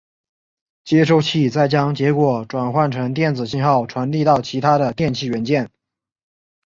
[0.83, 5.69] 接收器再将结果转换成电子信号传递到其它的电气元件。